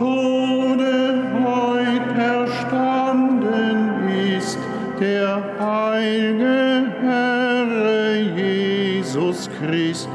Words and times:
Tode 0.00 1.22
heut 1.44 2.16
erstanden 2.16 4.08
ist, 4.34 4.58
der 4.98 5.42
heilige 5.60 6.90
Herr 7.02 8.14
Jesus 8.34 9.50
Christ, 9.58 10.08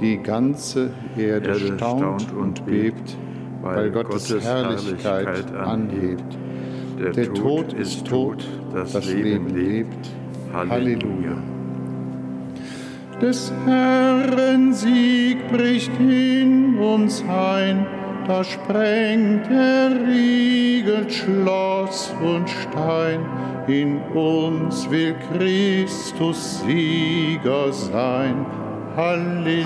Die 0.00 0.16
ganze 0.22 0.88
Erde, 1.18 1.48
Erde 1.48 1.76
staunt 1.76 2.32
und 2.32 2.64
bebt, 2.64 3.18
weil 3.60 3.90
Gottes 3.90 4.42
Herrlichkeit 4.42 5.54
anhebt. 5.54 6.38
Der, 6.98 7.32
Tod 7.34 7.72
ist 7.72 8.06
tot, 8.06 8.46
das, 8.72 8.94
Leben 9.12 9.48
lebt. 9.54 10.08
Halleluja. 10.52 11.36
Des 13.20 13.52
Herrn 13.64 14.72
Sieg 14.72 15.48
bricht 15.50 15.90
in 15.98 16.78
uns 16.78 17.22
ein, 17.28 17.86
da 18.26 18.42
sprengt 18.44 19.50
er 19.50 19.90
Riegel, 20.06 21.10
Schloss 21.10 22.14
und 22.22 22.48
Stein. 22.48 23.20
In 23.66 23.98
uns 24.14 24.88
will 24.90 25.14
Christus 25.32 26.62
Sieger 26.66 27.72
sein. 27.72 28.46
Halleluja. 28.96 29.64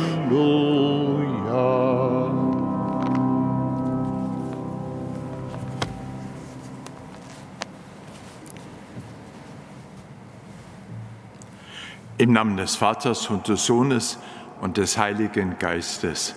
Im 12.20 12.32
Namen 12.32 12.56
des 12.56 12.74
Vaters 12.74 13.30
und 13.30 13.46
des 13.46 13.64
Sohnes 13.64 14.18
und 14.60 14.76
des 14.76 14.98
Heiligen 14.98 15.56
Geistes. 15.60 16.34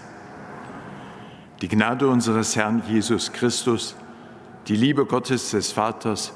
Die 1.59 1.67
Gnade 1.67 2.07
unseres 2.07 2.55
Herrn 2.55 2.83
Jesus 2.87 3.33
Christus, 3.33 3.95
die 4.67 4.75
Liebe 4.75 5.07
Gottes 5.07 5.49
des 5.49 5.71
Vaters 5.71 6.33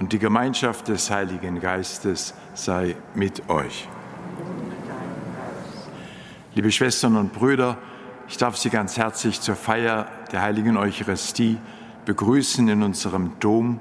und 0.00 0.14
die 0.14 0.18
Gemeinschaft 0.18 0.88
des 0.88 1.10
Heiligen 1.10 1.60
Geistes 1.60 2.32
sei 2.54 2.96
mit 3.14 3.50
euch. 3.50 3.86
Liebe 6.54 6.72
Schwestern 6.72 7.16
und 7.16 7.34
Brüder, 7.34 7.76
ich 8.26 8.38
darf 8.38 8.56
Sie 8.56 8.70
ganz 8.70 8.96
herzlich 8.96 9.42
zur 9.42 9.56
Feier 9.56 10.06
der 10.32 10.40
heiligen 10.40 10.78
Eucharistie 10.78 11.58
begrüßen 12.06 12.66
in 12.68 12.82
unserem 12.82 13.32
Dom. 13.38 13.80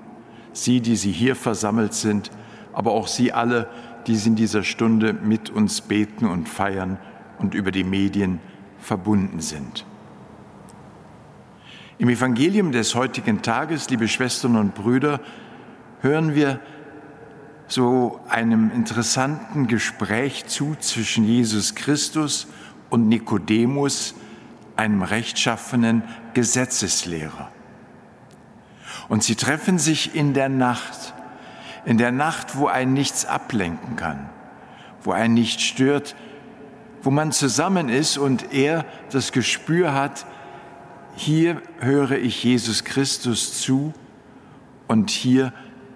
Sie, 0.51 0.81
die 0.81 0.97
Sie 0.97 1.13
hier 1.13 1.38
versammelt 1.38 1.94
sind, 1.94 2.29
aber 2.74 2.91
auch 2.91 3.07
Sie 3.07 3.31
alle, 3.31 3.63
die 3.63 3.87
Sie 4.16 4.29
in 4.29 4.35
dieser 4.35 4.63
Stunde 4.63 5.13
mit 5.13 5.50
uns 5.50 5.81
beten 5.81 6.25
und 6.25 6.47
feiern 6.47 6.97
und 7.40 7.53
über 7.53 7.72
die 7.72 7.84
Medien 7.84 8.40
verbunden 8.79 9.41
sind. 9.41 9.85
Im 12.00 12.09
Evangelium 12.09 12.72
des 12.72 12.94
heutigen 12.95 13.41
Tages, 13.41 13.90
liebe 13.90 14.07
Schwestern 14.07 14.56
und 14.56 14.75
Brüder, 14.75 15.19
hören 16.01 16.35
wir 16.35 16.59
so 17.68 18.19
einem 18.29 18.72
interessanten 18.72 19.68
Gespräch 19.68 20.45
zu 20.45 20.75
zwischen 20.79 21.25
Jesus 21.25 21.75
Christus 21.75 22.47
und 22.89 23.09
Nikodemus, 23.09 24.16
einem 24.75 25.01
rechtschaffenen 25.01 26.03
Gesetzeslehrer. 26.34 27.51
Und 29.09 29.24
sie 29.24 29.35
treffen 29.35 29.79
sich 29.79 30.16
in 30.16 30.34
der 30.34 30.50
Nacht, 30.50 31.13
in 31.88 31.98
der 31.98 32.12
Nacht, 32.12 32.58
wo 32.58 32.68
ein 32.68 32.92
nichts 32.92 33.25
ablenken 33.25 33.96
kann, 33.96 34.30
wo 35.03 35.14
ein 35.14 35.34
nicht 35.34 35.62
stört, 35.62 36.18
wo 37.02 37.12
man 37.12 37.31
zusammen 37.31 37.88
ist 37.88 38.18
und 38.18 38.52
er 38.52 38.84
das 39.12 39.31
Gespür 39.31 39.94
hat, 39.94 40.25
hier 41.16 41.62
höre 41.80 42.12
ich 42.12 42.44
Jesus 42.44 42.84
Christus 42.84 43.62
zu 43.62 43.94
und 44.90 45.12
hier 45.12 45.53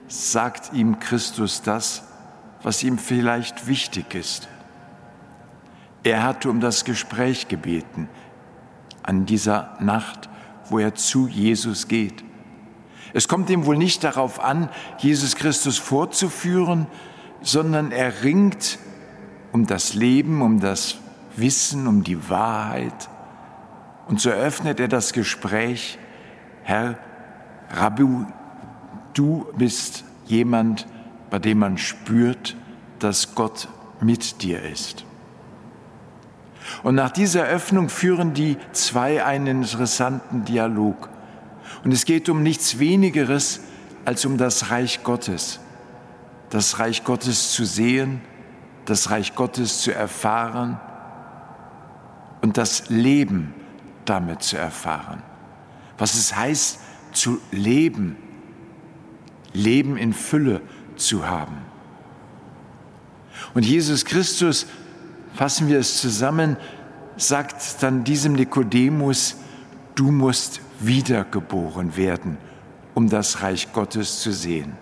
sagt 0.07 0.71
ihm 0.71 0.99
Christus 0.99 1.61
das, 1.61 2.03
was 2.63 2.83
ihm 2.83 2.97
vielleicht 2.97 3.67
wichtig 3.67 4.15
ist. 4.15 4.47
Er 6.03 6.23
hatte 6.23 6.49
um 6.49 6.61
das 6.61 6.85
Gespräch 6.85 7.49
gebeten 7.49 8.07
an 9.03 9.25
dieser 9.25 9.75
Nacht, 9.81 10.29
wo 10.69 10.79
er 10.79 10.95
zu 10.95 11.27
Jesus 11.27 11.89
geht. 11.89 12.23
Es 13.13 13.27
kommt 13.27 13.49
ihm 13.49 13.65
wohl 13.65 13.77
nicht 13.77 14.03
darauf 14.03 14.39
an, 14.39 14.69
Jesus 14.97 15.35
Christus 15.35 15.77
vorzuführen, 15.77 16.87
sondern 17.41 17.91
er 17.91 18.23
ringt 18.23 18.79
um 19.51 19.67
das 19.67 19.93
Leben, 19.93 20.41
um 20.41 20.59
das 20.59 20.97
Wissen, 21.35 21.87
um 21.87 22.03
die 22.03 22.29
Wahrheit. 22.29 23.09
Und 24.07 24.19
so 24.19 24.29
eröffnet 24.29 24.79
er 24.79 24.87
das 24.87 25.13
Gespräch, 25.13 25.97
Herr 26.63 26.97
Rabbi, 27.69 28.05
du 29.13 29.47
bist 29.57 30.03
jemand, 30.25 30.87
bei 31.29 31.39
dem 31.39 31.59
man 31.59 31.77
spürt, 31.77 32.55
dass 32.99 33.35
Gott 33.35 33.67
mit 34.01 34.41
dir 34.41 34.61
ist. 34.61 35.05
Und 36.83 36.95
nach 36.95 37.11
dieser 37.11 37.45
Öffnung 37.45 37.89
führen 37.89 38.33
die 38.33 38.57
zwei 38.71 39.23
einen 39.23 39.63
interessanten 39.63 40.45
Dialog. 40.45 41.09
Und 41.83 41.91
es 41.91 42.05
geht 42.05 42.29
um 42.29 42.43
nichts 42.43 42.79
Wenigeres 42.79 43.61
als 44.05 44.25
um 44.25 44.37
das 44.37 44.69
Reich 44.69 45.03
Gottes. 45.03 45.59
Das 46.49 46.79
Reich 46.79 47.03
Gottes 47.03 47.53
zu 47.53 47.65
sehen, 47.65 48.21
das 48.85 49.09
Reich 49.09 49.35
Gottes 49.35 49.81
zu 49.81 49.93
erfahren 49.93 50.79
und 52.41 52.57
das 52.57 52.89
Leben 52.89 53.53
damit 54.05 54.43
zu 54.43 54.57
erfahren. 54.57 55.23
Was 55.97 56.15
es 56.15 56.35
heißt, 56.35 56.79
zu 57.13 57.39
leben, 57.51 58.17
Leben 59.53 59.97
in 59.97 60.13
Fülle 60.13 60.61
zu 60.95 61.27
haben. 61.27 61.57
Und 63.53 63.65
Jesus 63.65 64.05
Christus, 64.05 64.65
fassen 65.33 65.67
wir 65.67 65.79
es 65.79 65.99
zusammen, 65.99 66.57
sagt 67.17 67.81
dann 67.83 68.03
diesem 68.03 68.33
Nikodemus, 68.33 69.35
du 69.95 70.11
musst 70.11 70.61
wiedergeboren 70.85 71.95
werden, 71.97 72.37
um 72.93 73.09
das 73.09 73.41
Reich 73.41 73.73
Gottes 73.73 74.21
zu 74.21 74.31
sehen. 74.31 74.73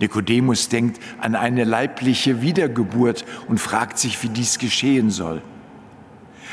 Nikodemus 0.00 0.68
denkt 0.68 1.00
an 1.20 1.34
eine 1.34 1.64
leibliche 1.64 2.42
Wiedergeburt 2.42 3.24
und 3.48 3.58
fragt 3.58 3.98
sich, 3.98 4.22
wie 4.22 4.28
dies 4.28 4.58
geschehen 4.58 5.10
soll. 5.10 5.40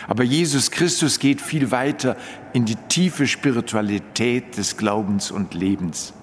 Aber 0.08 0.24
Jesus 0.24 0.72
Christus 0.72 1.20
geht 1.20 1.42
viel 1.42 1.72
weiter 1.72 2.18
in 2.54 2.66
die 2.66 2.76
tiefe 2.76 3.28
Spiritualität 3.28 4.58
des 4.58 4.78
Glaubens 4.78 5.32
und 5.32 5.54
Lebens. 5.54 6.14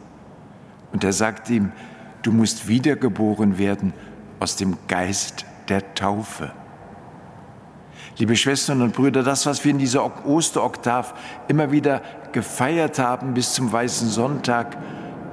Und 0.93 1.05
er 1.05 1.13
sagt 1.13 1.51
ihm, 1.51 1.73
du 2.23 2.33
musst 2.33 2.69
wiedergeboren 2.69 3.59
werden 3.59 3.93
aus 4.41 4.57
dem 4.57 4.77
Geist 4.89 5.45
der 5.69 5.95
Taufe. 5.95 6.53
Liebe 8.19 8.35
Schwestern 8.35 8.83
und 8.83 8.95
Brüder, 8.95 9.23
das, 9.23 9.47
was 9.47 9.65
wir 9.65 9.71
in 9.71 9.79
dieser 9.79 10.27
Osteroktav 10.27 11.15
immer 11.47 11.71
wieder 11.71 12.03
gefeiert 12.33 12.99
haben 12.99 13.33
bis 13.33 13.53
zum 13.53 13.71
Weißen 13.71 14.09
Sonntag, 14.09 14.77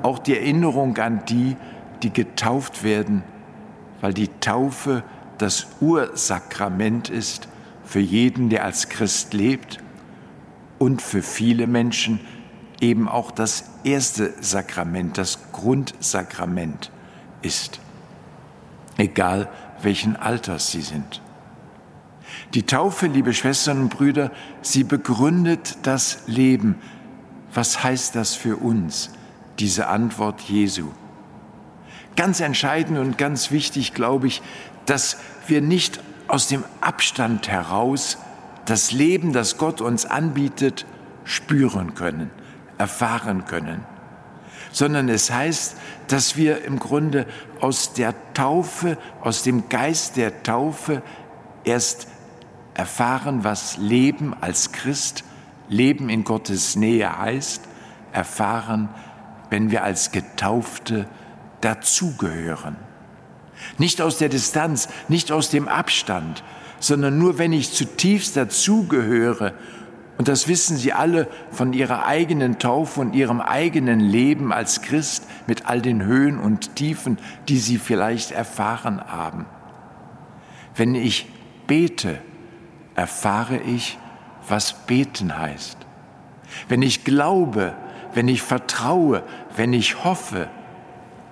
auch 0.03 0.19
die 0.19 0.37
Erinnerung 0.37 0.95
an 0.99 1.23
die, 1.27 1.57
die 2.03 2.13
getauft 2.13 2.83
werden, 2.83 3.23
weil 4.01 4.13
die 4.13 4.27
Taufe 4.39 5.03
das 5.39 5.65
Ursakrament 5.81 7.09
ist 7.09 7.47
für 7.83 7.99
jeden, 7.99 8.49
der 8.49 8.63
als 8.63 8.87
Christ 8.87 9.33
lebt 9.33 9.79
und 10.77 11.01
für 11.01 11.23
viele 11.23 11.65
Menschen 11.65 12.19
eben 12.81 13.09
auch 13.09 13.31
das 13.31 13.63
erste 13.83 14.31
Sakrament, 14.41 15.17
das 15.17 15.39
Grundsakrament 15.53 16.91
ist, 17.41 17.79
egal 18.97 19.49
welchen 19.81 20.15
Alters 20.15 20.71
sie 20.71 20.81
sind. 20.81 21.21
Die 22.55 22.63
Taufe, 22.63 23.07
liebe 23.07 23.33
Schwestern 23.33 23.81
und 23.81 23.89
Brüder, 23.89 24.31
sie 24.61 24.85
begründet 24.85 25.77
das 25.83 26.19
Leben. 26.25 26.75
Was 27.53 27.83
heißt 27.83 28.15
das 28.15 28.33
für 28.33 28.55
uns, 28.55 29.09
diese 29.59 29.87
Antwort 29.87 30.39
Jesu? 30.39 30.87
Ganz 32.15 32.39
entscheidend 32.39 32.97
und 32.97 33.17
ganz 33.17 33.51
wichtig, 33.51 33.93
glaube 33.93 34.27
ich, 34.27 34.41
dass 34.85 35.17
wir 35.47 35.59
nicht 35.59 35.99
aus 36.29 36.47
dem 36.47 36.63
Abstand 36.79 37.49
heraus 37.49 38.19
das 38.63 38.93
Leben, 38.93 39.33
das 39.33 39.57
Gott 39.57 39.81
uns 39.81 40.05
anbietet, 40.05 40.85
spüren 41.25 41.93
können, 41.93 42.31
erfahren 42.77 43.43
können, 43.43 43.83
sondern 44.71 45.09
es 45.09 45.29
heißt, 45.29 45.75
dass 46.07 46.37
wir 46.37 46.63
im 46.63 46.79
Grunde 46.79 47.25
aus 47.59 47.91
der 47.91 48.13
Taufe, 48.33 48.97
aus 49.19 49.43
dem 49.43 49.67
Geist 49.67 50.15
der 50.15 50.41
Taufe 50.41 51.01
erst 51.65 52.07
erfahren, 52.75 53.43
was 53.43 53.77
Leben 53.77 54.35
als 54.39 54.71
Christ, 54.71 55.23
Leben 55.67 56.09
in 56.09 56.23
Gottes 56.23 56.75
Nähe 56.75 57.17
heißt, 57.17 57.63
erfahren, 58.11 58.89
wenn 59.49 59.71
wir 59.71 59.83
als 59.83 60.11
Getaufte 60.11 61.07
dazugehören. 61.61 62.75
Nicht 63.77 64.01
aus 64.01 64.17
der 64.17 64.29
Distanz, 64.29 64.89
nicht 65.07 65.31
aus 65.31 65.49
dem 65.49 65.67
Abstand, 65.67 66.43
sondern 66.79 67.17
nur 67.17 67.37
wenn 67.37 67.53
ich 67.53 67.73
zutiefst 67.73 68.37
dazugehöre. 68.37 69.53
Und 70.17 70.27
das 70.27 70.47
wissen 70.47 70.77
Sie 70.77 70.93
alle 70.93 71.27
von 71.51 71.73
Ihrer 71.73 72.05
eigenen 72.05 72.59
Taufe 72.59 73.01
und 73.01 73.15
Ihrem 73.15 73.41
eigenen 73.41 73.99
Leben 73.99 74.53
als 74.53 74.81
Christ 74.81 75.25
mit 75.47 75.65
all 75.65 75.81
den 75.81 76.03
Höhen 76.03 76.39
und 76.39 76.75
Tiefen, 76.75 77.17
die 77.47 77.57
Sie 77.57 77.77
vielleicht 77.77 78.31
erfahren 78.31 79.01
haben. 79.01 79.45
Wenn 80.75 80.95
ich 80.95 81.27
bete, 81.67 82.19
erfahre 82.95 83.57
ich, 83.57 83.97
was 84.47 84.73
beten 84.73 85.37
heißt. 85.37 85.77
Wenn 86.67 86.81
ich 86.81 87.03
glaube, 87.03 87.73
wenn 88.13 88.27
ich 88.27 88.41
vertraue, 88.41 89.23
wenn 89.55 89.73
ich 89.73 90.03
hoffe, 90.03 90.49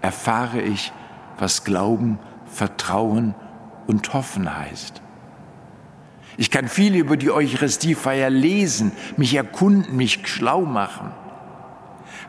erfahre 0.01 0.61
ich, 0.61 0.91
was 1.39 1.63
Glauben, 1.63 2.19
Vertrauen 2.45 3.35
und 3.87 4.13
Hoffen 4.13 4.55
heißt. 4.55 5.01
Ich 6.37 6.51
kann 6.51 6.67
viel 6.67 6.95
über 6.95 7.15
die 7.15 7.31
Eucharistiefeier 7.31 8.29
lesen, 8.29 8.91
mich 9.17 9.35
erkunden, 9.35 9.95
mich 9.95 10.27
schlau 10.27 10.61
machen. 10.61 11.11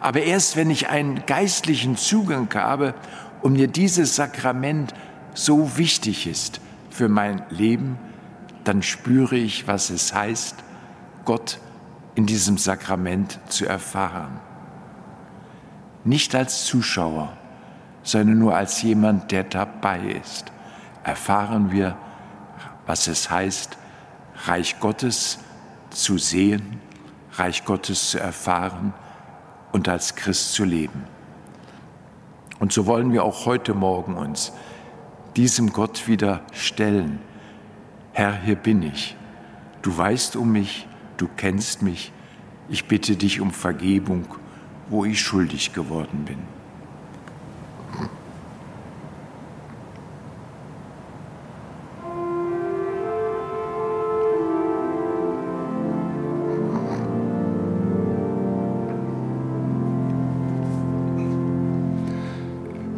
Aber 0.00 0.22
erst 0.22 0.56
wenn 0.56 0.70
ich 0.70 0.88
einen 0.88 1.24
geistlichen 1.26 1.96
Zugang 1.96 2.52
habe 2.54 2.94
und 3.42 3.54
mir 3.54 3.68
dieses 3.68 4.16
Sakrament 4.16 4.94
so 5.32 5.78
wichtig 5.78 6.26
ist 6.26 6.60
für 6.90 7.08
mein 7.08 7.42
Leben, 7.48 7.98
dann 8.64 8.82
spüre 8.82 9.36
ich, 9.36 9.66
was 9.66 9.90
es 9.90 10.14
heißt, 10.14 10.56
Gott 11.24 11.58
in 12.14 12.26
diesem 12.26 12.58
Sakrament 12.58 13.38
zu 13.48 13.66
erfahren. 13.66 14.40
Nicht 16.04 16.34
als 16.34 16.64
Zuschauer, 16.64 17.36
sondern 18.02 18.38
nur 18.38 18.56
als 18.56 18.82
jemand, 18.82 19.32
der 19.32 19.44
dabei 19.44 20.00
ist, 20.00 20.52
erfahren 21.02 21.72
wir, 21.72 21.96
was 22.86 23.08
es 23.08 23.30
heißt, 23.30 23.78
Reich 24.46 24.80
Gottes 24.80 25.38
zu 25.90 26.18
sehen, 26.18 26.80
Reich 27.32 27.64
Gottes 27.64 28.10
zu 28.10 28.20
erfahren 28.20 28.92
und 29.72 29.88
als 29.88 30.14
Christ 30.14 30.52
zu 30.52 30.64
leben. 30.64 31.04
Und 32.60 32.72
so 32.72 32.86
wollen 32.86 33.12
wir 33.12 33.24
auch 33.24 33.46
heute 33.46 33.74
Morgen 33.74 34.16
uns 34.16 34.52
diesem 35.36 35.72
Gott 35.72 36.06
wieder 36.06 36.42
stellen. 36.52 37.18
Herr, 38.16 38.40
hier 38.40 38.54
bin 38.54 38.84
ich. 38.84 39.16
Du 39.82 39.98
weißt 39.98 40.36
um 40.36 40.52
mich, 40.52 40.86
du 41.16 41.28
kennst 41.36 41.82
mich. 41.82 42.12
Ich 42.68 42.84
bitte 42.84 43.16
dich 43.16 43.40
um 43.40 43.50
Vergebung, 43.50 44.24
wo 44.88 45.04
ich 45.04 45.20
schuldig 45.20 45.72
geworden 45.72 46.24
bin. 46.24 46.38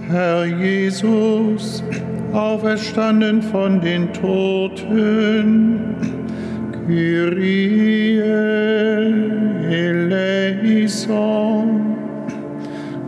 Herr 0.09 0.45
Jesus, 0.45 1.83
auferstanden 2.37 3.41
von 3.41 3.81
den 3.81 4.13
Toten, 4.13 5.81
Kyrie 6.87 8.21
eleison. 9.71 11.17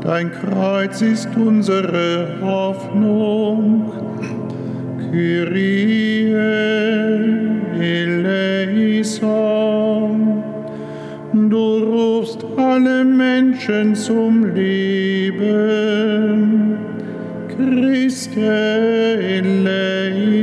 Dein 0.01 0.33
Kreuz 0.33 1.03
ist 1.03 1.29
unsere 1.37 2.39
Hoffnung, 2.41 3.93
Kyrie 5.13 6.33
eleison. 7.79 9.29
Du 11.35 11.79
rufst 11.79 12.45
alle 12.57 13.05
Menschen 13.05 13.95
zum 13.95 14.38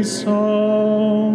eleison. 0.05 1.33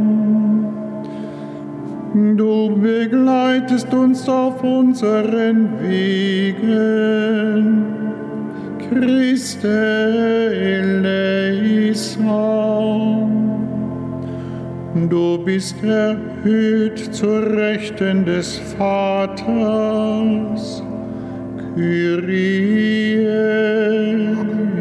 Du 2.36 2.76
begleitest 2.76 3.92
uns 3.94 4.28
auf 4.28 4.62
unseren 4.62 5.80
Wegen, 5.80 7.86
Christe 8.78 9.68
eleison. 10.82 12.20
Du 15.08 15.38
bist 15.44 15.76
erhöht 15.84 16.98
zur 17.14 17.56
Rechten 17.56 18.24
des 18.24 18.58
Vaters, 18.76 20.82
Kyrie 21.74 23.26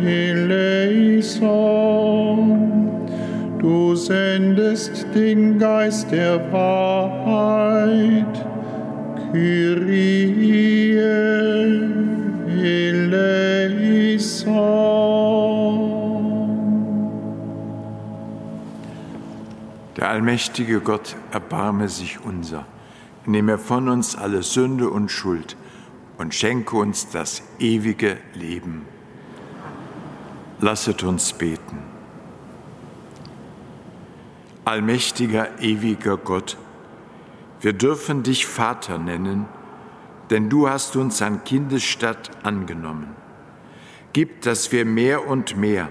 eleison. 0.03 0.68
Sendest 4.59 5.05
den 5.15 5.57
Geist 5.57 6.11
der 6.11 6.51
Wahrheit, 6.51 8.45
Kyrie 9.31 10.97
eleison. 12.57 13.39
Der 19.95 20.09
allmächtige 20.09 20.81
Gott 20.81 21.15
erbarme 21.31 21.87
sich 21.87 22.19
unser, 22.23 22.65
nehme 23.25 23.57
von 23.57 23.87
uns 23.87 24.17
alle 24.17 24.43
Sünde 24.43 24.89
und 24.89 25.09
Schuld 25.09 25.55
und 26.17 26.35
schenke 26.35 26.75
uns 26.75 27.09
das 27.09 27.43
ewige 27.59 28.17
Leben. 28.33 28.81
Lasset 30.59 31.03
uns 31.03 31.31
beten. 31.31 31.88
Allmächtiger, 34.69 35.59
ewiger 35.61 36.15
Gott, 36.15 36.55
wir 37.59 37.73
dürfen 37.73 38.21
dich 38.21 38.45
Vater 38.45 38.99
nennen, 38.99 39.47
denn 40.29 40.47
du 40.47 40.69
hast 40.69 40.95
uns 40.95 41.23
an 41.23 41.43
Kindesstatt 41.43 42.29
angenommen. 42.43 43.07
Gib, 44.13 44.43
dass 44.43 44.71
wir 44.71 44.85
mehr 44.85 45.27
und 45.27 45.57
mehr 45.57 45.89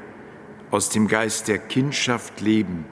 aus 0.70 0.90
dem 0.90 1.08
Geist 1.08 1.48
der 1.48 1.58
Kindschaft 1.58 2.40
leben, 2.40 2.84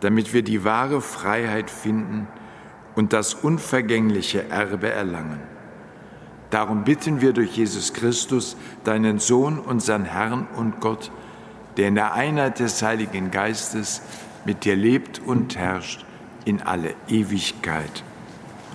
damit 0.00 0.34
wir 0.34 0.42
die 0.42 0.62
wahre 0.62 1.00
Freiheit 1.00 1.70
finden 1.70 2.28
und 2.94 3.14
das 3.14 3.32
unvergängliche 3.32 4.50
Erbe 4.50 4.90
erlangen. 4.90 5.40
Darum 6.50 6.84
bitten 6.84 7.22
wir 7.22 7.32
durch 7.32 7.56
Jesus 7.56 7.94
Christus, 7.94 8.58
deinen 8.84 9.20
Sohn, 9.20 9.58
unseren 9.58 10.04
Herrn 10.04 10.46
und 10.54 10.80
Gott, 10.80 11.10
der 11.78 11.88
in 11.88 11.94
der 11.94 12.12
Einheit 12.12 12.58
des 12.58 12.82
Heiligen 12.82 13.30
Geistes 13.30 14.02
mit 14.44 14.64
dir 14.64 14.76
lebt 14.76 15.20
und 15.20 15.56
herrscht 15.56 16.04
in 16.44 16.62
alle 16.62 16.94
Ewigkeit. 17.08 18.02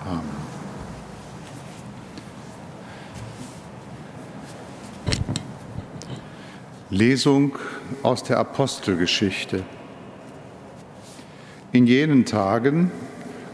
Amen. 0.04 0.54
Lesung 6.90 7.58
aus 8.04 8.22
der 8.22 8.38
Apostelgeschichte. 8.38 9.64
In 11.72 11.88
jenen 11.88 12.24
Tagen, 12.24 12.92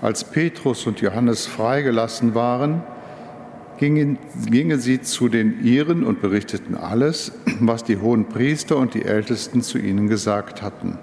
als 0.03 0.25
Petrus 0.25 0.87
und 0.87 1.01
Johannes 1.01 1.47
freigelassen 1.47 2.35
waren, 2.35 2.83
gingen, 3.79 4.19
gingen 4.47 4.79
sie 4.79 5.01
zu 5.01 5.29
den 5.29 5.65
Iren 5.65 6.05
und 6.05 6.21
berichteten 6.21 6.75
alles, 6.75 7.33
was 7.61 7.83
die 7.83 7.97
hohen 7.97 8.29
Priester 8.29 8.77
und 8.77 8.93
die 8.93 9.07
Ältesten 9.07 9.63
zu 9.63 9.79
ihnen 9.79 10.09
gesagt 10.09 10.61
hatten. 10.61 10.99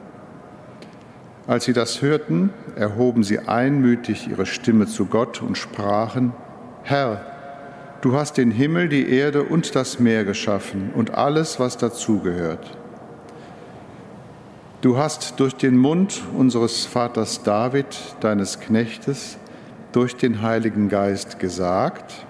Als 1.47 1.63
sie 1.63 1.71
das 1.71 2.01
hörten, 2.01 2.49
erhoben 2.75 3.23
sie 3.23 3.39
einmütig 3.39 4.27
ihre 4.29 4.45
Stimme 4.45 4.85
zu 4.85 5.05
Gott 5.05 5.41
und 5.41 5.57
sprachen, 5.57 6.33
Herr, 6.83 7.25
du 8.01 8.13
hast 8.13 8.37
den 8.37 8.51
Himmel, 8.51 8.89
die 8.89 9.09
Erde 9.09 9.43
und 9.43 9.73
das 9.73 9.99
Meer 9.99 10.25
geschaffen 10.25 10.91
und 10.93 11.15
alles, 11.15 11.57
was 11.57 11.77
dazugehört. 11.77 12.77
Du 14.81 14.97
hast 14.97 15.39
durch 15.39 15.55
den 15.55 15.77
Mund 15.77 16.21
unseres 16.37 16.85
Vaters 16.85 17.43
David, 17.43 17.97
deines 18.19 18.59
Knechtes, 18.59 19.37
durch 19.93 20.17
den 20.17 20.41
Heiligen 20.41 20.89
Geist 20.89 21.39
gesagt, 21.39 22.27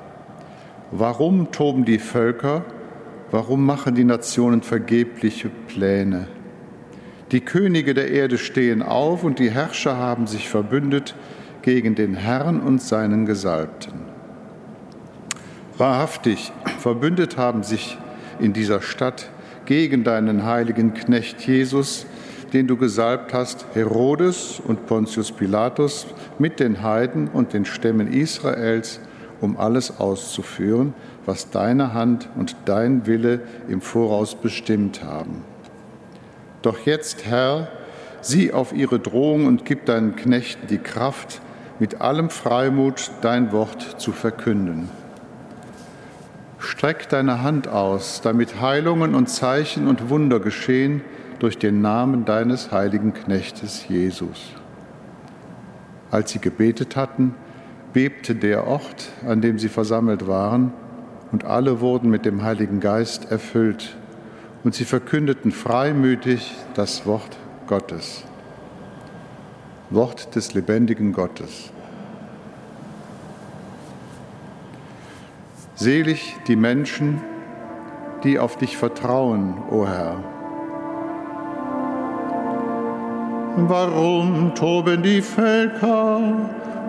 Warum 0.91 1.51
toben 1.51 1.83
die 1.83 1.99
Völker? 1.99 2.63
Warum 3.31 3.65
machen 3.65 3.95
die 3.95 4.05
Nationen 4.05 4.61
vergebliche 4.61 5.49
Pläne? 5.49 6.27
Die 7.31 7.41
Könige 7.41 7.93
der 7.93 8.09
Erde 8.09 8.37
stehen 8.37 8.81
auf 8.81 9.25
und 9.25 9.39
die 9.39 9.51
Herrscher 9.51 9.97
haben 9.97 10.27
sich 10.27 10.47
verbündet 10.47 11.13
gegen 11.61 11.93
den 11.93 12.15
Herrn 12.15 12.61
und 12.61 12.81
seinen 12.81 13.25
Gesalbten. 13.25 13.99
Wahrhaftig, 15.77 16.53
verbündet 16.79 17.35
haben 17.35 17.63
sich 17.63 17.97
in 18.39 18.53
dieser 18.53 18.81
Stadt 18.81 19.29
gegen 19.65 20.05
deinen 20.05 20.45
heiligen 20.45 20.93
Knecht 20.93 21.41
Jesus, 21.41 22.05
den 22.53 22.65
du 22.65 22.77
gesalbt 22.77 23.33
hast, 23.33 23.65
Herodes 23.73 24.61
und 24.65 24.87
Pontius 24.87 25.33
Pilatus 25.33 26.07
mit 26.39 26.61
den 26.61 26.81
Heiden 26.81 27.27
und 27.27 27.51
den 27.51 27.65
Stämmen 27.65 28.07
Israels, 28.07 29.01
um 29.41 29.57
alles 29.57 29.99
auszuführen, 29.99 30.93
was 31.25 31.49
deine 31.49 31.93
Hand 31.93 32.29
und 32.37 32.55
dein 32.63 33.05
Wille 33.05 33.41
im 33.67 33.81
Voraus 33.81 34.35
bestimmt 34.35 35.03
haben. 35.03 35.43
Doch 36.61 36.79
jetzt, 36.85 37.25
Herr, 37.25 37.69
sieh 38.21 38.51
auf 38.51 38.73
ihre 38.73 38.99
Drohung 38.99 39.45
und 39.45 39.65
gib 39.65 39.85
deinen 39.85 40.15
Knechten 40.15 40.67
die 40.67 40.79
Kraft, 40.79 41.41
mit 41.79 42.01
allem 42.01 42.29
Freimut 42.29 43.11
dein 43.21 43.51
Wort 43.51 44.01
zu 44.01 44.11
verkünden. 44.11 44.89
Streck 46.59 47.07
deine 47.09 47.43
Hand 47.43 47.67
aus, 47.67 48.21
damit 48.21 48.59
Heilungen 48.59 49.13
und 49.13 49.29
Zeichen 49.29 49.87
und 49.87 50.09
Wunder 50.09 50.39
geschehen 50.39 51.01
durch 51.39 51.59
den 51.59 51.81
Namen 51.81 52.25
deines 52.25 52.71
heiligen 52.71 53.13
Knechtes 53.13 53.87
Jesus. 53.87 54.53
Als 56.09 56.31
sie 56.31 56.39
gebetet 56.39 56.95
hatten, 56.95 57.35
bebte 57.93 58.33
der 58.33 58.65
Ort, 58.65 59.09
an 59.27 59.41
dem 59.41 59.59
sie 59.59 59.69
versammelt 59.69 60.27
waren, 60.27 60.73
und 61.31 61.45
alle 61.45 61.79
wurden 61.81 62.09
mit 62.09 62.25
dem 62.25 62.43
Heiligen 62.43 62.79
Geist 62.79 63.31
erfüllt, 63.31 63.97
und 64.63 64.75
sie 64.75 64.85
verkündeten 64.85 65.51
freimütig 65.51 66.55
das 66.73 67.05
Wort 67.05 67.37
Gottes. 67.67 68.23
Wort 69.89 70.35
des 70.35 70.53
lebendigen 70.53 71.13
Gottes. 71.13 71.71
Selig 75.75 76.35
die 76.47 76.55
Menschen, 76.55 77.21
die 78.23 78.39
auf 78.39 78.57
dich 78.57 78.77
vertrauen, 78.77 79.53
o 79.69 79.85
Herr. 79.85 80.23
Warum 83.55 84.53
toben 84.55 85.03
die 85.03 85.21
Völker? 85.21 86.21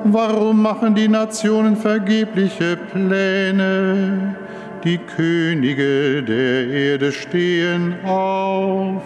Warum 0.05 0.63
machen 0.63 0.95
die 0.95 1.09
Nationen 1.09 1.77
vergebliche 1.77 2.77
Pläne? 2.77 4.37
Die 4.85 4.99
Könige 4.99 6.23
der 6.23 6.69
Erde 6.69 7.11
stehen 7.11 7.97
auf. 8.05 9.03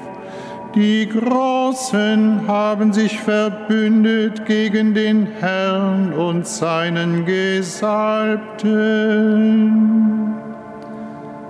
Die 0.75 1.09
Großen 1.09 2.47
haben 2.47 2.93
sich 2.93 3.19
verbündet 3.19 4.45
gegen 4.47 4.93
den 4.95 5.27
Herrn 5.41 6.13
und 6.13 6.47
seinen 6.47 7.25
Gesalbten. 7.25 8.43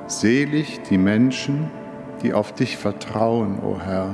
Selig 0.06 0.82
die 0.88 0.98
Menschen, 0.98 1.70
die 2.22 2.32
auf 2.32 2.52
dich 2.52 2.76
vertrauen, 2.76 3.58
o 3.62 3.76
Herr. 3.80 4.10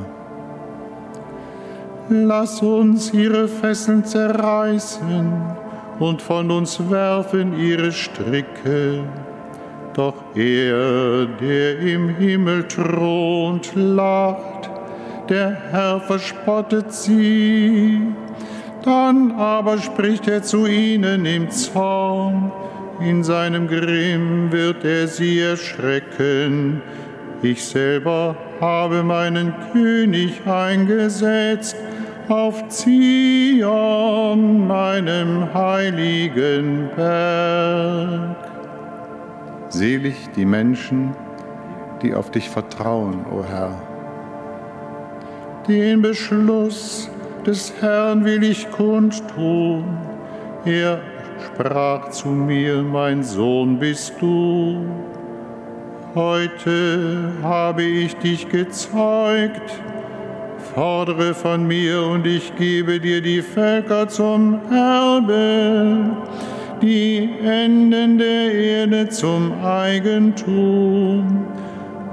Lass 2.08 2.62
uns 2.62 3.12
ihre 3.12 3.48
Fesseln 3.48 4.04
zerreißen 4.04 5.32
und 5.98 6.22
von 6.22 6.50
uns 6.50 6.90
werfen 6.90 7.58
ihre 7.58 7.92
Stricke. 7.92 9.04
Doch 9.98 10.36
er, 10.36 11.26
der 11.26 11.80
im 11.80 12.10
Himmel 12.10 12.68
thront, 12.68 13.72
lacht 13.74 14.70
der 15.28 15.56
Herr 15.72 16.00
verspottet 16.00 16.92
sie. 16.92 18.02
Dann 18.84 19.32
aber 19.32 19.78
spricht 19.78 20.28
er 20.28 20.44
zu 20.44 20.66
ihnen 20.66 21.26
im 21.26 21.50
Zorn, 21.50 22.52
in 23.00 23.24
seinem 23.24 23.66
Grimm 23.66 24.52
wird 24.52 24.84
er 24.84 25.08
sie 25.08 25.40
erschrecken. 25.40 26.80
Ich 27.42 27.64
selber 27.64 28.36
habe 28.60 29.02
meinen 29.02 29.52
König 29.72 30.46
eingesetzt 30.46 31.74
auf 32.28 32.68
Zion, 32.68 34.68
meinem 34.68 35.52
heiligen 35.52 36.88
Berg. 36.94 38.47
Selig 39.70 40.16
die 40.34 40.46
Menschen, 40.46 41.14
die 42.02 42.14
auf 42.14 42.30
dich 42.30 42.48
vertrauen, 42.48 43.24
o 43.30 43.44
Herr. 43.44 43.80
Den 45.68 46.00
Beschluss 46.00 47.10
des 47.44 47.72
Herrn 47.80 48.24
will 48.24 48.42
ich 48.42 48.70
kundtun. 48.70 49.84
Er 50.64 51.00
sprach 51.46 52.08
zu 52.10 52.28
mir, 52.28 52.82
mein 52.82 53.22
Sohn 53.22 53.78
bist 53.78 54.14
du. 54.20 54.86
Heute 56.14 57.32
habe 57.42 57.82
ich 57.82 58.16
dich 58.16 58.48
gezeugt. 58.48 59.82
Fordere 60.74 61.34
von 61.34 61.66
mir 61.66 62.02
und 62.02 62.26
ich 62.26 62.54
gebe 62.56 62.98
dir 63.00 63.20
die 63.20 63.42
Völker 63.42 64.08
zum 64.08 64.60
Erbe, 64.70 66.16
die 66.82 67.30
Enden 67.42 68.18
der 68.18 68.52
Erde 68.52 69.08
zum 69.08 69.52
Eigentum 69.64 71.46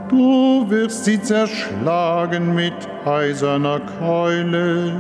Du 0.09 0.69
wirst 0.69 1.05
sie 1.05 1.21
zerschlagen 1.21 2.53
mit 2.53 2.73
eiserner 3.05 3.79
Keule, 3.99 4.93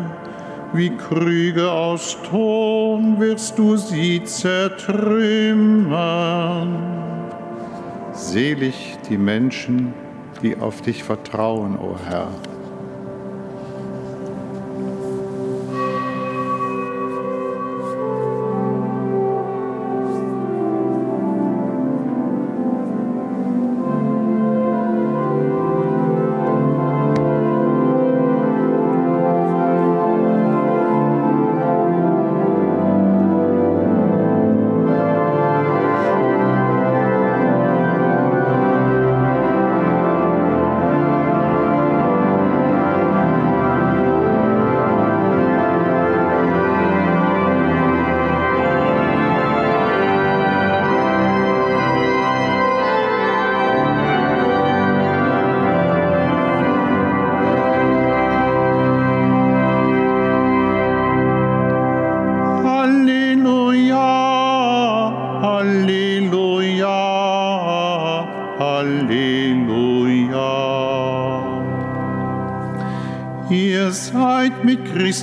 wie 0.73 0.89
Krüge 0.89 1.69
aus 1.71 2.17
Ton 2.27 3.19
wirst 3.19 3.59
du 3.59 3.77
sie 3.77 4.23
zertrümmern. 4.23 6.79
Selig 8.13 8.97
die 9.07 9.17
Menschen, 9.17 9.93
die 10.41 10.57
auf 10.57 10.81
dich 10.81 11.03
vertrauen, 11.03 11.77
o 11.77 11.95
Herr. 12.09 12.29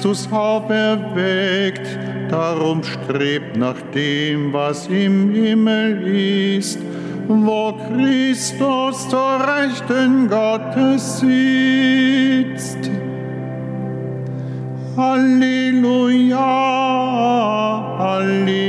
Christus 0.03 0.27
auferweckt, 0.33 1.97
darum 2.29 2.83
strebt 2.83 3.57
nach 3.57 3.81
dem, 3.95 4.53
was 4.53 4.89
im 4.89 5.33
Himmel 5.33 6.57
ist, 6.57 6.81
wo 7.29 7.73
Christus 7.87 9.09
zur 9.09 9.39
Rechten 9.47 10.29
Gottes 10.29 11.21
sitzt. 11.21 12.91
Halleluja, 14.97 16.37
Halleluja, 18.01 18.62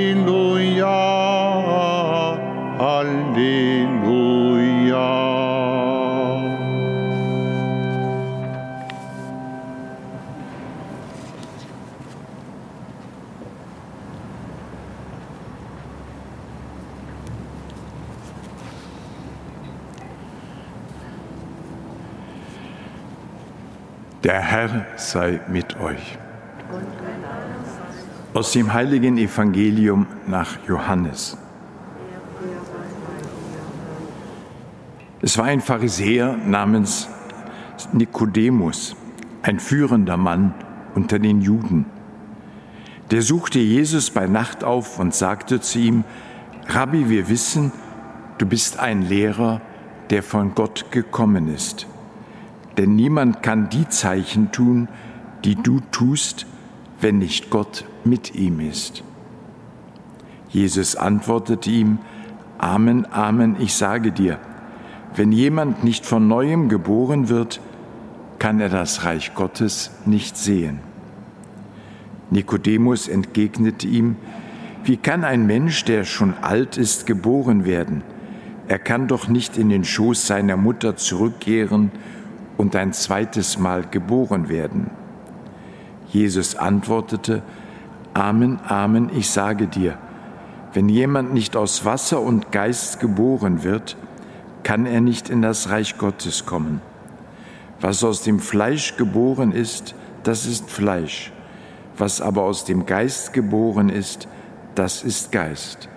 Herr 24.53 24.85
sei 24.97 25.39
mit 25.47 25.79
euch. 25.79 26.19
Aus 28.35 28.51
dem 28.51 28.71
heiligen 28.71 29.17
Evangelium 29.17 30.05
nach 30.27 30.59
Johannes. 30.67 31.35
Es 35.23 35.39
war 35.39 35.45
ein 35.45 35.59
Pharisäer 35.59 36.37
namens 36.37 37.09
Nikodemus, 37.93 38.95
ein 39.41 39.59
führender 39.59 40.17
Mann 40.17 40.53
unter 40.93 41.17
den 41.17 41.41
Juden. 41.41 41.87
Der 43.09 43.23
suchte 43.23 43.57
Jesus 43.57 44.11
bei 44.11 44.27
Nacht 44.27 44.63
auf 44.63 44.99
und 44.99 45.15
sagte 45.15 45.61
zu 45.61 45.79
ihm, 45.79 46.03
Rabbi, 46.67 47.09
wir 47.09 47.27
wissen, 47.27 47.71
du 48.37 48.45
bist 48.45 48.77
ein 48.77 49.01
Lehrer, 49.01 49.61
der 50.11 50.21
von 50.21 50.53
Gott 50.53 50.91
gekommen 50.91 51.51
ist. 51.51 51.87
Denn 52.77 52.95
niemand 52.95 53.43
kann 53.43 53.69
die 53.69 53.87
Zeichen 53.87 54.51
tun, 54.51 54.87
die 55.43 55.55
du 55.55 55.79
tust, 55.91 56.45
wenn 56.99 57.19
nicht 57.19 57.49
Gott 57.49 57.85
mit 58.03 58.33
ihm 58.35 58.59
ist. 58.59 59.03
Jesus 60.49 60.95
antwortete 60.95 61.69
ihm, 61.69 61.99
Amen, 62.57 63.05
Amen, 63.11 63.57
ich 63.59 63.73
sage 63.73 64.11
dir, 64.11 64.39
wenn 65.15 65.31
jemand 65.31 65.83
nicht 65.83 66.05
von 66.05 66.27
neuem 66.27 66.69
geboren 66.69 67.29
wird, 67.29 67.59
kann 68.39 68.59
er 68.59 68.69
das 68.69 69.03
Reich 69.03 69.35
Gottes 69.35 69.91
nicht 70.05 70.37
sehen. 70.37 70.79
Nikodemus 72.29 73.07
entgegnete 73.07 73.87
ihm, 73.87 74.15
wie 74.83 74.97
kann 74.97 75.23
ein 75.23 75.45
Mensch, 75.45 75.85
der 75.85 76.03
schon 76.03 76.33
alt 76.41 76.77
ist, 76.77 77.05
geboren 77.05 77.63
werden? 77.65 78.03
Er 78.67 78.79
kann 78.79 79.07
doch 79.07 79.27
nicht 79.27 79.57
in 79.57 79.69
den 79.69 79.83
Schoß 79.83 80.25
seiner 80.27 80.57
Mutter 80.57 80.95
zurückkehren 80.95 81.91
und 82.63 82.77
ein 82.77 82.93
zweites 82.93 83.59
Mal 83.59 83.83
geboren 83.91 84.47
werden. 84.47 84.89
Jesus 86.07 86.55
antwortete, 86.55 87.43
Amen, 88.13 88.57
Amen, 88.65 89.09
ich 89.13 89.29
sage 89.29 89.67
dir, 89.67 89.97
wenn 90.71 90.87
jemand 90.87 91.33
nicht 91.33 91.57
aus 91.57 91.83
Wasser 91.83 92.21
und 92.21 92.53
Geist 92.53 93.01
geboren 93.01 93.65
wird, 93.65 93.97
kann 94.63 94.85
er 94.85 95.01
nicht 95.01 95.29
in 95.29 95.41
das 95.41 95.71
Reich 95.71 95.97
Gottes 95.97 96.45
kommen. 96.45 96.79
Was 97.81 98.01
aus 98.01 98.23
dem 98.23 98.39
Fleisch 98.39 98.95
geboren 98.95 99.51
ist, 99.51 99.93
das 100.23 100.45
ist 100.45 100.71
Fleisch. 100.71 101.33
Was 101.97 102.21
aber 102.21 102.43
aus 102.43 102.63
dem 102.63 102.85
Geist 102.85 103.33
geboren 103.33 103.89
ist, 103.89 104.29
das 104.73 105.03
ist 105.03 105.33
Geist. 105.33 105.89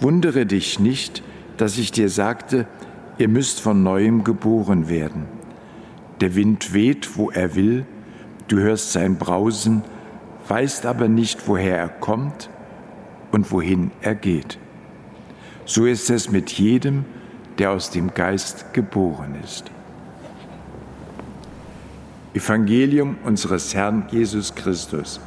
Wundere 0.00 0.46
dich 0.46 0.80
nicht, 0.80 1.22
dass 1.58 1.76
ich 1.76 1.92
dir 1.92 2.08
sagte, 2.08 2.66
ihr 3.18 3.28
müsst 3.28 3.60
von 3.60 3.82
neuem 3.82 4.24
geboren 4.24 4.88
werden. 4.88 5.37
Der 6.20 6.34
Wind 6.34 6.72
weht, 6.72 7.16
wo 7.16 7.30
er 7.30 7.54
will, 7.54 7.86
du 8.48 8.58
hörst 8.58 8.92
sein 8.92 9.16
Brausen, 9.16 9.82
weißt 10.48 10.86
aber 10.86 11.08
nicht, 11.08 11.46
woher 11.46 11.78
er 11.78 11.88
kommt 11.88 12.50
und 13.30 13.52
wohin 13.52 13.90
er 14.00 14.14
geht. 14.14 14.58
So 15.64 15.84
ist 15.86 16.10
es 16.10 16.30
mit 16.30 16.50
jedem, 16.52 17.04
der 17.58 17.72
aus 17.72 17.90
dem 17.90 18.14
Geist 18.14 18.72
geboren 18.72 19.36
ist. 19.44 19.70
Evangelium 22.34 23.16
unseres 23.24 23.74
Herrn 23.74 24.06
Jesus 24.10 24.54
Christus. 24.54 25.20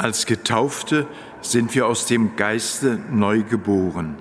Als 0.00 0.24
Getaufte 0.24 1.06
sind 1.42 1.74
wir 1.74 1.86
aus 1.86 2.06
dem 2.06 2.34
Geiste 2.34 2.98
neu 3.12 3.42
geboren. 3.42 4.16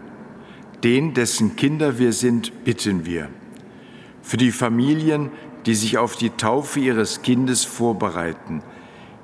Den, 0.84 1.14
dessen 1.14 1.56
Kinder 1.56 1.98
wir 1.98 2.12
sind, 2.12 2.66
bitten 2.66 3.06
wir. 3.06 3.30
Für 4.22 4.36
die 4.36 4.52
Familien, 4.52 5.32
die 5.66 5.76
sich 5.76 5.98
auf 5.98 6.18
die 6.18 6.32
Taufe 6.32 6.82
ihres 6.82 7.22
Kindes 7.22 7.64
vorbereiten, 7.64 8.62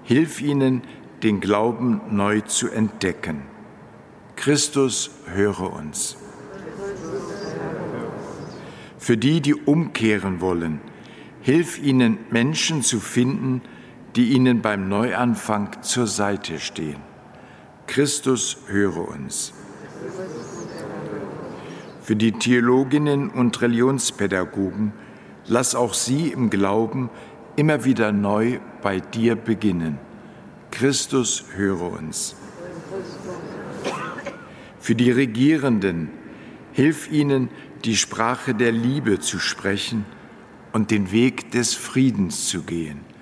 hilf 0.04 0.42
ihnen, 0.42 0.84
den 1.24 1.42
Glauben 1.42 2.00
neu 2.12 2.40
zu 2.40 2.70
entdecken. 2.70 3.42
Christus, 4.38 5.12
höre 5.26 5.74
uns. 5.74 6.16
Für 8.98 9.18
die, 9.18 9.42
die 9.42 9.56
umkehren 9.56 10.40
wollen, 10.40 10.80
hilf 11.42 11.78
ihnen, 11.80 12.18
Menschen 12.32 12.82
zu 12.82 13.02
finden, 13.02 13.62
die 13.62 13.75
ihnen 14.24 14.62
beim 14.62 14.88
Neuanfang 14.88 15.82
zur 15.82 16.08
Seite 16.08 16.60
stehen. 16.60 17.02
Christus, 17.88 18.58
höre 18.68 19.08
uns. 19.10 19.54
Für 22.02 22.16
die 22.16 22.32
Theologinnen 22.34 23.30
und 23.30 23.62
Religionspädagogen, 23.62 24.94
lass 25.48 25.76
auch 25.76 25.94
sie 25.94 26.30
im 26.30 26.50
Glauben 26.50 27.10
immer 27.56 27.84
wieder 27.84 28.12
neu 28.12 28.60
bei 28.82 29.00
dir 29.00 29.36
beginnen. 29.36 29.98
Christus, 30.72 31.46
höre 31.56 31.92
uns. 31.94 32.36
Für 34.80 34.96
die 34.96 35.12
Regierenden, 35.12 36.10
hilf 36.74 37.12
ihnen, 37.12 37.50
die 37.86 37.96
Sprache 37.96 38.54
der 38.54 38.72
Liebe 38.72 39.20
zu 39.20 39.40
sprechen 39.40 40.06
und 40.74 40.92
den 40.92 41.12
Weg 41.12 41.52
des 41.52 41.74
Friedens 41.74 42.48
zu 42.48 42.64
gehen. 42.64 43.15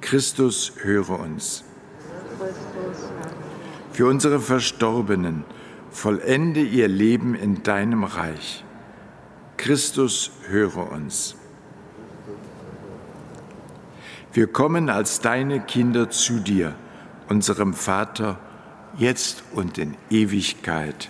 Christus, 0.00 0.72
höre 0.82 1.10
uns. 1.20 1.64
Für 3.92 4.06
unsere 4.06 4.40
Verstorbenen, 4.40 5.44
vollende 5.90 6.60
ihr 6.60 6.88
Leben 6.88 7.34
in 7.34 7.62
deinem 7.62 8.04
Reich. 8.04 8.64
Christus, 9.56 10.30
höre 10.48 10.90
uns. 10.90 11.36
Wir 14.32 14.46
kommen 14.46 14.88
als 14.88 15.20
deine 15.20 15.60
Kinder 15.60 16.08
zu 16.08 16.38
dir, 16.38 16.74
unserem 17.28 17.74
Vater, 17.74 18.38
jetzt 18.96 19.42
und 19.52 19.76
in 19.76 19.96
Ewigkeit. 20.08 21.08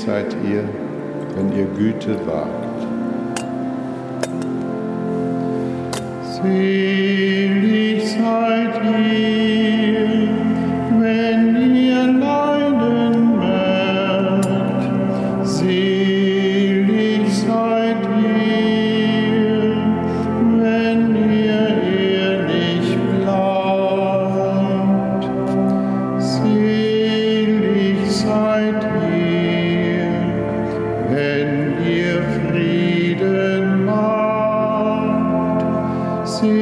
Seid 0.00 0.34
ihr, 0.50 0.64
wenn 1.34 1.52
ihr 1.52 1.66
Güte 1.76 2.16
wagt. 2.26 2.62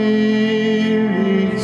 Spirit, 0.01 1.61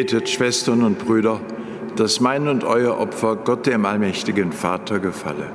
Betet, 0.00 0.30
Schwestern 0.30 0.82
und 0.82 0.98
Brüder, 0.98 1.42
dass 1.96 2.20
mein 2.20 2.48
und 2.48 2.64
euer 2.64 2.98
Opfer 2.98 3.36
Gott 3.36 3.66
dem 3.66 3.84
allmächtigen 3.84 4.50
Vater 4.50 4.98
gefalle. 4.98 5.48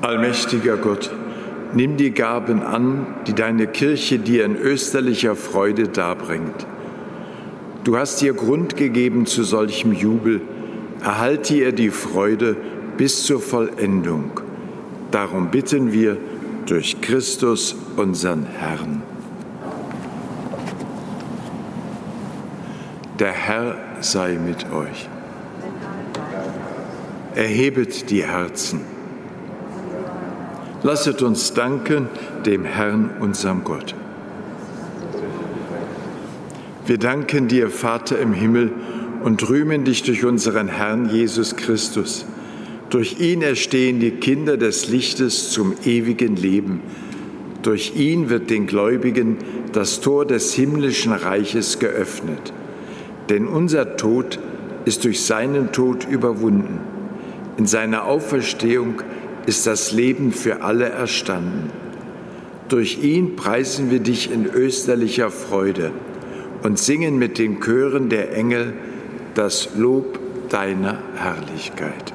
Allmächtiger 0.00 0.78
Gott, 0.78 1.10
nimm 1.74 1.98
die 1.98 2.12
Gaben 2.12 2.62
an, 2.62 3.06
die 3.26 3.34
deine 3.34 3.66
Kirche 3.66 4.18
dir 4.18 4.46
in 4.46 4.56
österlicher 4.56 5.36
Freude 5.36 5.88
darbringt. 5.88 6.66
Du 7.84 7.98
hast 7.98 8.22
ihr 8.22 8.32
Grund 8.32 8.78
gegeben 8.78 9.26
zu 9.26 9.42
solchem 9.42 9.92
Jubel, 9.92 10.40
erhalte 11.02 11.54
ihr 11.54 11.72
die 11.72 11.90
Freude, 11.90 12.56
bis 12.98 13.24
zur 13.24 13.40
Vollendung. 13.40 14.32
Darum 15.12 15.50
bitten 15.50 15.92
wir 15.92 16.18
durch 16.66 17.00
Christus, 17.00 17.74
unseren 17.96 18.44
Herrn. 18.44 19.02
Der 23.18 23.32
Herr 23.32 23.76
sei 24.00 24.36
mit 24.36 24.70
euch. 24.72 25.08
Erhebet 27.34 28.10
die 28.10 28.24
Herzen. 28.24 28.80
Lasset 30.82 31.22
uns 31.22 31.54
danken 31.54 32.08
dem 32.44 32.64
Herrn, 32.64 33.10
unserem 33.20 33.64
Gott. 33.64 33.94
Wir 36.86 36.98
danken 36.98 37.48
dir, 37.48 37.70
Vater 37.70 38.18
im 38.18 38.32
Himmel, 38.32 38.72
und 39.22 39.48
rühmen 39.48 39.84
dich 39.84 40.02
durch 40.02 40.24
unseren 40.24 40.68
Herrn 40.68 41.08
Jesus 41.08 41.56
Christus 41.56 42.24
durch 42.90 43.20
ihn 43.20 43.42
erstehen 43.42 44.00
die 44.00 44.12
Kinder 44.12 44.56
des 44.56 44.88
Lichtes 44.88 45.50
zum 45.50 45.74
ewigen 45.84 46.36
Leben. 46.36 46.80
Durch 47.62 47.94
ihn 47.96 48.30
wird 48.30 48.50
den 48.50 48.66
Gläubigen 48.66 49.36
das 49.72 50.00
Tor 50.00 50.24
des 50.24 50.54
himmlischen 50.54 51.12
Reiches 51.12 51.78
geöffnet. 51.78 52.52
Denn 53.28 53.46
unser 53.46 53.96
Tod 53.96 54.38
ist 54.86 55.04
durch 55.04 55.20
seinen 55.20 55.70
Tod 55.72 56.06
überwunden. 56.08 56.80
In 57.58 57.66
seiner 57.66 58.04
Auferstehung 58.04 59.02
ist 59.44 59.66
das 59.66 59.92
Leben 59.92 60.32
für 60.32 60.62
alle 60.62 60.88
erstanden. 60.88 61.70
Durch 62.68 63.02
ihn 63.02 63.36
preisen 63.36 63.90
wir 63.90 64.00
dich 64.00 64.30
in 64.30 64.46
österlicher 64.46 65.30
Freude 65.30 65.90
und 66.62 66.78
singen 66.78 67.18
mit 67.18 67.38
den 67.38 67.60
Chören 67.60 68.08
der 68.08 68.34
Engel 68.34 68.74
das 69.34 69.70
Lob 69.76 70.18
deiner 70.48 70.98
Herrlichkeit. 71.16 72.14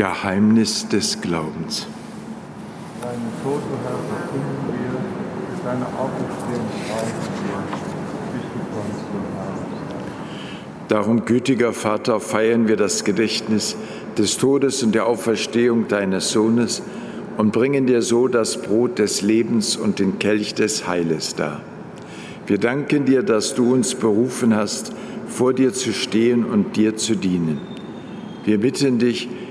Geheimnis 0.00 0.88
des 0.88 1.20
Glaubens. 1.20 1.86
Deinen 3.02 3.20
Tod, 3.44 3.60
o 3.60 3.76
Herr, 3.84 3.98
verkünden 4.08 4.64
wir, 4.66 5.62
deine 5.62 5.84
Auferstehung 5.84 6.64
Darum, 10.88 11.26
gütiger 11.26 11.74
Vater, 11.74 12.18
feiern 12.18 12.66
wir 12.66 12.78
das 12.78 13.04
Gedächtnis 13.04 13.76
des 14.16 14.38
Todes 14.38 14.82
und 14.82 14.94
der 14.94 15.04
Auferstehung 15.04 15.86
deines 15.86 16.30
Sohnes 16.30 16.80
und 17.36 17.52
bringen 17.52 17.84
dir 17.84 18.00
so 18.00 18.26
das 18.26 18.62
Brot 18.62 18.98
des 18.98 19.20
Lebens 19.20 19.76
und 19.76 19.98
den 19.98 20.18
Kelch 20.18 20.54
des 20.54 20.88
Heiles 20.88 21.34
dar. 21.34 21.60
Wir 22.46 22.56
danken 22.56 23.04
dir, 23.04 23.22
dass 23.22 23.54
du 23.54 23.74
uns 23.74 23.94
berufen 23.94 24.56
hast, 24.56 24.92
vor 25.26 25.52
dir 25.52 25.74
zu 25.74 25.92
stehen 25.92 26.46
und 26.46 26.78
dir 26.78 26.96
zu 26.96 27.16
dienen. 27.16 27.60
Wir 28.46 28.58
bitten 28.58 28.98
dich, 28.98 29.28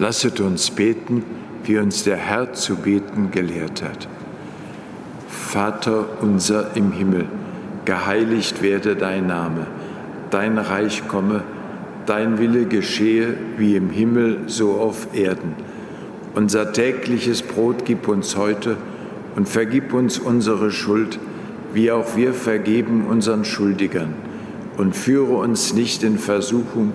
Lasset 0.00 0.40
uns 0.40 0.70
beten, 0.70 1.22
wie 1.64 1.76
uns 1.76 2.04
der 2.04 2.16
Herr 2.16 2.54
zu 2.54 2.76
beten 2.76 3.30
gelehrt 3.32 3.82
hat. 3.82 4.08
Vater 5.28 6.06
unser 6.22 6.74
im 6.74 6.90
Himmel, 6.90 7.26
geheiligt 7.84 8.62
werde 8.62 8.96
dein 8.96 9.26
Name, 9.26 9.66
dein 10.30 10.56
Reich 10.56 11.06
komme, 11.06 11.42
dein 12.06 12.38
Wille 12.38 12.64
geschehe 12.64 13.34
wie 13.58 13.76
im 13.76 13.90
Himmel 13.90 14.38
so 14.46 14.72
auf 14.72 15.08
Erden. 15.12 15.54
Unser 16.34 16.72
tägliches 16.72 17.42
Brot 17.42 17.84
gib 17.84 18.08
uns 18.08 18.38
heute 18.38 18.78
und 19.36 19.50
vergib 19.50 19.92
uns 19.92 20.18
unsere 20.18 20.70
Schuld, 20.70 21.18
wie 21.74 21.92
auch 21.92 22.16
wir 22.16 22.32
vergeben 22.32 23.04
unseren 23.06 23.44
Schuldigern. 23.44 24.14
Und 24.78 24.96
führe 24.96 25.34
uns 25.34 25.74
nicht 25.74 26.02
in 26.04 26.18
Versuchung, 26.18 26.94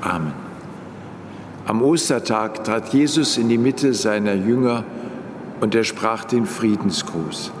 Amen. 0.00 0.32
Am 1.66 1.82
Ostertag 1.82 2.64
trat 2.64 2.94
Jesus 2.94 3.36
in 3.36 3.48
die 3.48 3.58
Mitte 3.58 3.92
seiner 3.92 4.34
Jünger 4.34 4.84
und 5.60 5.74
er 5.74 5.84
sprach 5.84 6.24
den 6.24 6.46
Friedensgruß. 6.46 7.52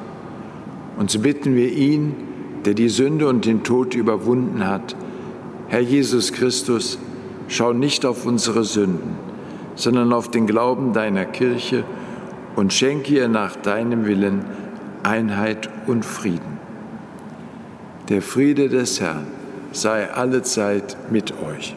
Und 0.96 1.10
so 1.10 1.18
bitten 1.18 1.54
wir 1.54 1.70
ihn, 1.70 2.14
der 2.64 2.74
die 2.74 2.88
Sünde 2.88 3.28
und 3.28 3.44
den 3.44 3.64
Tod 3.64 3.94
überwunden 3.94 4.66
hat, 4.66 4.96
Herr 5.68 5.80
Jesus 5.80 6.32
Christus, 6.32 6.98
schau 7.48 7.72
nicht 7.72 8.06
auf 8.06 8.24
unsere 8.24 8.64
Sünden, 8.64 9.16
sondern 9.74 10.12
auf 10.12 10.30
den 10.30 10.46
Glauben 10.46 10.92
deiner 10.92 11.24
Kirche 11.24 11.84
und 12.56 12.72
schenke 12.72 13.14
ihr 13.14 13.28
nach 13.28 13.56
deinem 13.56 14.06
Willen 14.06 14.44
Einheit 15.02 15.68
und 15.86 16.04
Frieden. 16.04 16.58
Der 18.08 18.22
Friede 18.22 18.68
des 18.68 19.00
Herrn 19.00 19.26
sei 19.72 20.10
allezeit 20.10 20.96
mit 21.10 21.34
euch. 21.42 21.76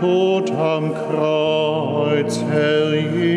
Tod 0.00 0.50
am 0.50 0.92
Kreuz, 0.92 2.44
Herr 2.50 2.92
Jesu 2.92 3.35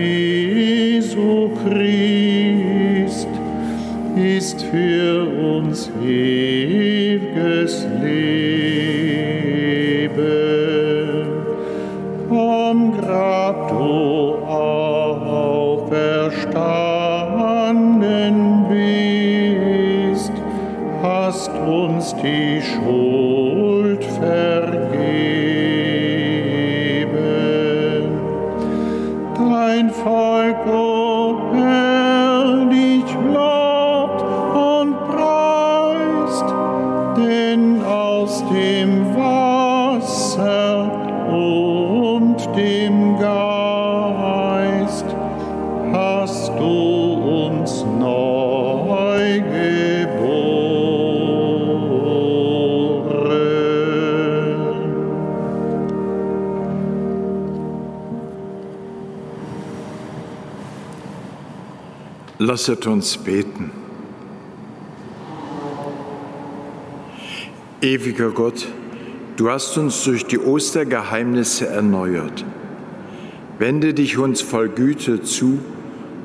Lasset 62.50 62.88
uns 62.88 63.16
beten. 63.16 63.70
Ewiger 67.80 68.32
Gott, 68.32 68.68
du 69.36 69.52
hast 69.52 69.78
uns 69.78 70.04
durch 70.04 70.26
die 70.26 70.40
Ostergeheimnisse 70.40 71.68
erneuert. 71.68 72.44
Wende 73.60 73.94
dich 73.94 74.18
uns 74.18 74.42
voll 74.42 74.70
Güte 74.70 75.22
zu 75.22 75.60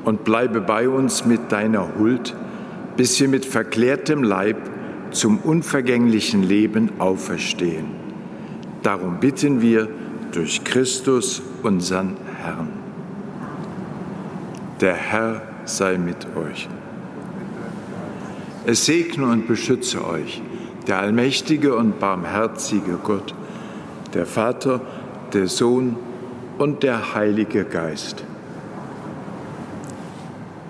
und 0.03 0.23
bleibe 0.23 0.61
bei 0.61 0.89
uns 0.89 1.25
mit 1.25 1.51
deiner 1.51 1.95
Huld, 1.95 2.35
bis 2.97 3.19
wir 3.19 3.27
mit 3.27 3.45
verklärtem 3.45 4.23
Leib 4.23 4.57
zum 5.11 5.37
unvergänglichen 5.37 6.41
Leben 6.41 6.89
auferstehen. 6.97 7.85
Darum 8.81 9.19
bitten 9.19 9.61
wir 9.61 9.89
durch 10.31 10.63
Christus, 10.63 11.43
unseren 11.61 12.17
Herrn. 12.41 12.69
Der 14.81 14.95
Herr 14.95 15.54
sei 15.65 15.97
mit 15.97 16.25
euch. 16.35 16.67
Es 18.65 18.85
segne 18.85 19.27
und 19.27 19.47
beschütze 19.47 20.05
euch 20.05 20.41
der 20.87 20.99
allmächtige 20.99 21.75
und 21.75 21.99
barmherzige 21.99 22.99
Gott, 23.03 23.33
der 24.13 24.25
Vater, 24.25 24.81
der 25.33 25.47
Sohn 25.47 25.97
und 26.57 26.83
der 26.83 27.15
Heilige 27.15 27.65
Geist. 27.65 28.23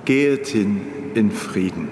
Gehet 0.06 0.48
hin 0.48 0.82
in 1.16 1.32
Frieden. 1.32 1.89